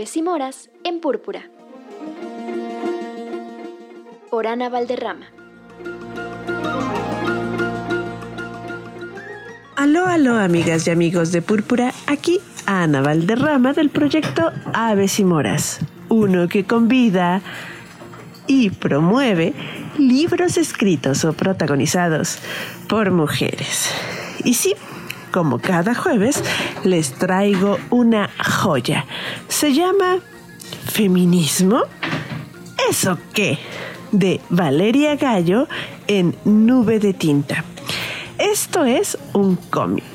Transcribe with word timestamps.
Aves 0.00 0.16
y 0.16 0.22
Moras 0.22 0.70
en 0.82 0.98
Púrpura. 0.98 1.42
Por 4.30 4.46
Ana 4.46 4.70
Valderrama. 4.70 5.26
Aló, 9.76 10.06
aló, 10.06 10.38
amigas 10.38 10.86
y 10.86 10.90
amigos 10.90 11.32
de 11.32 11.42
Púrpura. 11.42 11.92
Aquí 12.06 12.40
Ana 12.64 13.02
Valderrama 13.02 13.74
del 13.74 13.90
proyecto 13.90 14.50
Aves 14.72 15.20
y 15.20 15.24
Moras. 15.24 15.80
Uno 16.08 16.48
que 16.48 16.64
convida 16.64 17.42
y 18.46 18.70
promueve 18.70 19.52
libros 19.98 20.56
escritos 20.56 21.26
o 21.26 21.34
protagonizados 21.34 22.38
por 22.88 23.10
mujeres. 23.10 23.90
Y 24.44 24.54
sí, 24.54 24.74
como 25.30 25.58
cada 25.58 25.94
jueves, 25.94 26.42
les 26.84 27.12
traigo 27.12 27.78
una 27.90 28.30
joya. 28.42 29.04
Se 29.60 29.74
llama 29.74 30.20
Feminismo. 30.86 31.82
¿Eso 32.88 33.18
qué? 33.34 33.58
De 34.10 34.40
Valeria 34.48 35.16
Gallo 35.16 35.68
en 36.06 36.34
Nube 36.46 36.98
de 36.98 37.12
Tinta. 37.12 37.62
Esto 38.38 38.86
es 38.86 39.18
un 39.34 39.56
cómic, 39.56 40.06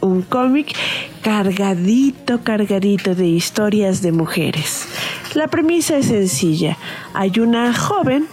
un 0.00 0.22
cómic 0.22 0.74
cargadito, 1.20 2.42
cargadito 2.42 3.14
de 3.14 3.26
historias 3.26 4.00
de 4.00 4.12
mujeres. 4.12 4.88
La 5.34 5.48
premisa 5.48 5.98
es 5.98 6.06
sencilla. 6.06 6.78
Hay 7.12 7.38
una 7.38 7.74
joven 7.74 8.26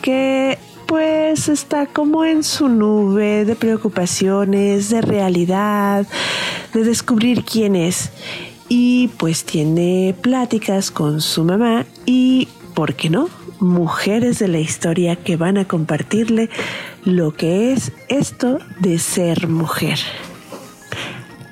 que 0.00 0.58
pues 0.86 1.48
está 1.48 1.86
como 1.86 2.24
en 2.24 2.44
su 2.44 2.68
nube 2.68 3.44
de 3.44 3.56
preocupaciones, 3.56 4.90
de 4.90 5.00
realidad, 5.00 6.06
de 6.72 6.84
descubrir 6.84 7.42
quién 7.44 7.74
es. 7.74 8.12
Y 8.76 9.06
pues 9.18 9.44
tiene 9.44 10.16
pláticas 10.20 10.90
con 10.90 11.20
su 11.20 11.44
mamá 11.44 11.86
y, 12.06 12.48
¿por 12.74 12.94
qué 12.94 13.08
no? 13.08 13.28
Mujeres 13.60 14.40
de 14.40 14.48
la 14.48 14.58
historia 14.58 15.14
que 15.14 15.36
van 15.36 15.58
a 15.58 15.68
compartirle 15.68 16.50
lo 17.04 17.32
que 17.34 17.72
es 17.72 17.92
esto 18.08 18.58
de 18.80 18.98
ser 18.98 19.46
mujer. 19.46 20.00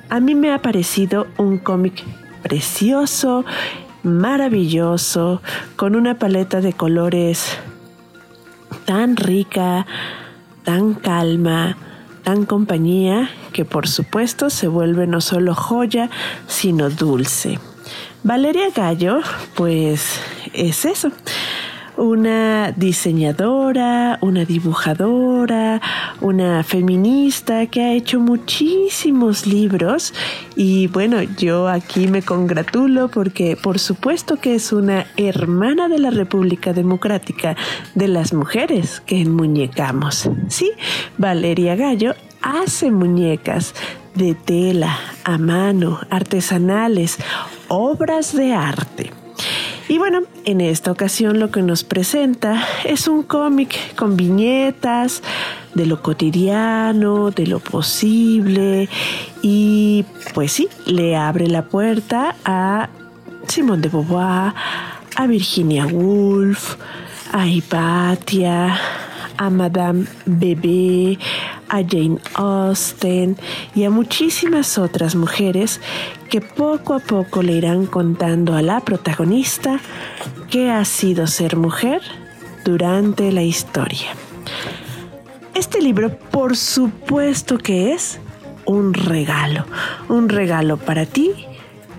A 0.09 0.19
mí 0.19 0.35
me 0.35 0.51
ha 0.51 0.61
parecido 0.61 1.27
un 1.37 1.59
cómic 1.59 2.03
precioso, 2.41 3.45
maravilloso, 4.03 5.41
con 5.77 5.95
una 5.95 6.19
paleta 6.19 6.59
de 6.59 6.73
colores 6.73 7.57
tan 8.83 9.15
rica, 9.15 9.85
tan 10.65 10.93
calma, 10.93 11.77
tan 12.23 12.45
compañía, 12.45 13.29
que 13.51 13.65
por 13.65 13.87
supuesto 13.87 14.49
se 14.49 14.67
vuelve 14.67 15.07
no 15.07 15.21
solo 15.21 15.53
joya, 15.53 16.09
sino 16.47 16.89
dulce. 16.89 17.59
Valeria 18.23 18.69
Gallo, 18.73 19.19
pues 19.55 20.19
es 20.53 20.85
eso 20.85 21.11
una 21.97 22.71
diseñadora, 22.71 24.17
una 24.21 24.45
dibujadora, 24.45 25.81
una 26.21 26.63
feminista 26.63 27.67
que 27.67 27.81
ha 27.81 27.93
hecho 27.93 28.19
muchísimos 28.19 29.45
libros 29.47 30.13
y 30.55 30.87
bueno, 30.87 31.21
yo 31.21 31.67
aquí 31.67 32.07
me 32.07 32.21
congratulo 32.21 33.09
porque 33.09 33.57
por 33.61 33.79
supuesto 33.79 34.37
que 34.37 34.55
es 34.55 34.73
una 34.73 35.05
hermana 35.17 35.87
de 35.87 35.99
la 35.99 36.09
República 36.09 36.73
Democrática 36.73 37.55
de 37.95 38.07
las 38.07 38.33
mujeres 38.33 39.01
que 39.05 39.21
enmuñecamos. 39.21 40.29
Sí, 40.47 40.71
Valeria 41.17 41.75
Gallo 41.75 42.15
hace 42.41 42.91
muñecas 42.91 43.73
de 44.15 44.35
tela, 44.35 44.97
a 45.23 45.37
mano, 45.37 45.99
artesanales, 46.09 47.17
obras 47.67 48.35
de 48.35 48.53
arte. 48.53 49.22
Y 49.89 49.97
bueno, 49.97 50.21
en 50.45 50.61
esta 50.61 50.91
ocasión 50.91 51.39
lo 51.39 51.51
que 51.51 51.61
nos 51.61 51.83
presenta 51.83 52.65
es 52.85 53.07
un 53.07 53.23
cómic 53.23 53.95
con 53.95 54.15
viñetas 54.15 55.21
de 55.73 55.85
lo 55.85 56.01
cotidiano, 56.01 57.31
de 57.31 57.47
lo 57.47 57.59
posible 57.59 58.87
y 59.41 60.05
pues 60.33 60.53
sí, 60.53 60.69
le 60.85 61.17
abre 61.17 61.47
la 61.47 61.63
puerta 61.65 62.35
a 62.45 62.89
Simone 63.47 63.81
de 63.81 63.89
Beauvoir, 63.89 64.53
a 65.15 65.27
Virginia 65.27 65.85
Woolf, 65.85 66.77
a 67.33 67.45
Hipatia, 67.45 68.79
a 69.37 69.49
Madame 69.49 70.05
Bebé, 70.25 71.17
a 71.73 71.77
Jane 71.77 72.19
Austen 72.35 73.35
y 73.73 73.83
a 73.83 73.89
muchísimas 73.89 74.77
otras 74.77 75.15
mujeres 75.15 75.81
que 76.29 76.39
poco 76.39 76.93
a 76.93 76.99
poco 76.99 77.41
le 77.41 77.53
irán 77.53 77.87
contando 77.87 78.55
a 78.55 78.61
la 78.61 78.79
protagonista 78.81 79.79
qué 80.51 80.69
ha 80.69 80.85
sido 80.85 81.25
ser 81.25 81.57
mujer 81.57 82.01
durante 82.63 83.31
la 83.31 83.41
historia. 83.41 84.09
Este 85.55 85.81
libro, 85.81 86.15
por 86.15 86.55
supuesto 86.55 87.57
que 87.57 87.93
es 87.93 88.19
un 88.65 88.93
regalo, 88.93 89.65
un 90.09 90.29
regalo 90.29 90.77
para 90.77 91.07
ti, 91.07 91.31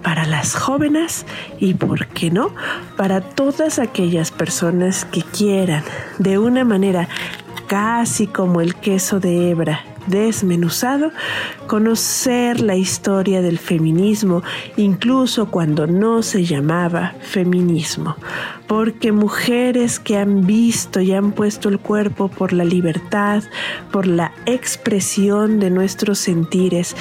para 0.05 0.25
las 0.25 0.55
jóvenes 0.55 1.27
y, 1.59 1.75
¿por 1.75 2.07
qué 2.09 2.31
no?, 2.31 2.55
para 2.97 3.23
todas 3.23 3.81
aquellas 3.81 4.31
personas 4.31 5.05
que 5.05 5.23
quieran 5.23 5.83
de 6.19 6.39
una 6.39 6.65
manera 6.65 7.09
casi 7.67 8.27
como 8.27 8.61
el 8.61 8.75
queso 8.75 9.21
de 9.21 9.51
hebra 9.51 9.85
desmenuzado, 10.07 11.13
conocer 11.67 12.61
la 12.61 12.77
historia 12.77 13.43
del 13.43 13.59
feminismo, 13.59 14.43
incluso 14.77 15.51
cuando 15.51 15.87
no 15.87 16.23
se 16.23 16.45
llamaba 16.45 17.15
feminismo, 17.21 18.17
porque 18.67 19.13
mujeres 19.13 19.99
que 19.99 20.17
han 20.19 20.47
visto 20.47 21.01
y 21.01 21.13
han 21.13 21.33
puesto 21.33 21.69
el 21.69 21.79
cuerpo 21.79 22.29
por 22.29 22.53
la 22.53 22.65
libertad, 22.65 23.43
por 23.91 24.07
la 24.07 24.33
expresión 24.47 25.59
de 25.59 25.71
nuestros 25.71 26.19
sentires, 26.19 26.95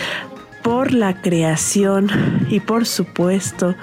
por 0.64 0.94
la 0.94 1.22
creación 1.22 2.10
y 2.50 2.60
por 2.62 2.86
supuesto 2.86 3.76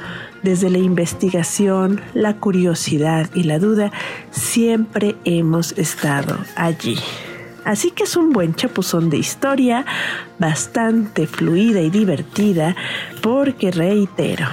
desde 0.42 0.70
la 0.70 0.78
investigación, 0.78 2.00
la 2.14 2.36
curiosidad 2.36 3.28
y 3.34 3.44
la 3.44 3.58
duda, 3.58 3.92
siempre 4.30 5.16
hemos 5.24 5.72
estado 5.72 6.38
allí. 6.56 6.98
Así 7.64 7.90
que 7.90 8.04
es 8.04 8.16
un 8.16 8.32
buen 8.32 8.54
chapuzón 8.54 9.10
de 9.10 9.18
historia, 9.18 9.84
bastante 10.38 11.26
fluida 11.26 11.80
y 11.80 11.90
divertida, 11.90 12.74
porque 13.20 13.70
reitero, 13.70 14.46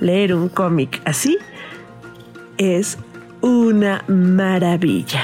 leer 0.00 0.34
un 0.34 0.48
cómic 0.48 1.00
así 1.04 1.38
es 2.58 2.98
una 3.40 4.04
maravilla. 4.08 5.22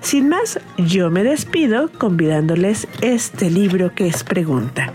Sin 0.00 0.28
más, 0.28 0.58
yo 0.78 1.10
me 1.10 1.22
despido 1.22 1.90
convidándoles 1.98 2.88
este 3.02 3.50
libro 3.50 3.94
que 3.94 4.06
es 4.08 4.24
pregunta. 4.24 4.92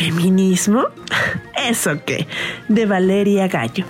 ¿Feminismo? 0.00 0.84
¿Eso 1.68 1.90
qué? 2.06 2.26
De 2.68 2.86
Valeria 2.86 3.48
Gallo. 3.48 3.84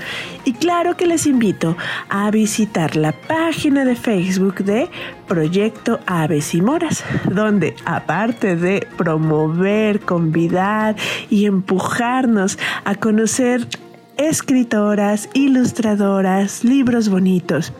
Y 0.44 0.54
claro 0.54 0.96
que 0.96 1.06
les 1.06 1.24
invito 1.24 1.76
a 2.08 2.32
visitar 2.32 2.96
la 2.96 3.12
página 3.12 3.84
de 3.84 3.94
Facebook 3.94 4.64
de 4.64 4.90
Proyecto 5.28 6.00
Aves 6.06 6.52
y 6.56 6.62
Moras, 6.62 7.04
donde 7.30 7.76
aparte 7.84 8.56
de 8.56 8.88
promover, 8.96 10.00
convidar 10.00 10.96
y 11.30 11.46
empujarnos 11.46 12.58
a 12.84 12.96
conocer 12.96 13.68
escritoras, 14.16 15.28
ilustradoras, 15.32 16.64
libros 16.64 17.08
bonitos, 17.08 17.72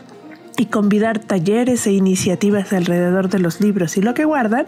y 0.57 0.67
convidar 0.67 1.17
talleres 1.17 1.87
e 1.87 1.91
iniciativas 1.91 2.71
alrededor 2.71 3.29
de 3.29 3.39
los 3.39 3.61
libros 3.61 3.97
y 3.97 4.01
lo 4.01 4.13
que 4.13 4.25
guardan, 4.25 4.67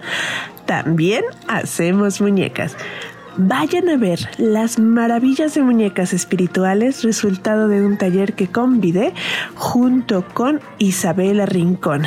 también 0.65 1.23
hacemos 1.47 2.19
muñecas. 2.19 2.75
Vayan 3.35 3.89
a 3.89 3.97
ver 3.97 4.19
las 4.37 4.77
maravillas 4.77 5.55
de 5.55 5.63
muñecas 5.63 6.13
espirituales, 6.13 7.03
resultado 7.03 7.67
de 7.67 7.83
un 7.83 7.97
taller 7.97 8.33
que 8.33 8.47
convidé 8.47 9.13
junto 9.55 10.23
con 10.33 10.61
Isabela 10.77 11.47
Rincón 11.47 12.03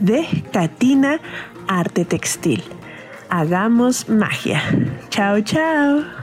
de 0.00 0.26
Catina 0.52 1.20
Arte 1.68 2.04
Textil. 2.06 2.62
Hagamos 3.28 4.08
magia. 4.08 4.62
Chao, 5.10 5.40
chao. 5.42 6.19